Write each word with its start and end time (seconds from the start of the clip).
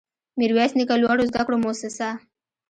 ميرويس 0.39 0.71
نيکه 0.77 0.95
لوړو 1.01 1.23
زده 1.29 1.41
کړو 1.45 1.57
مؤسسه 1.63 2.09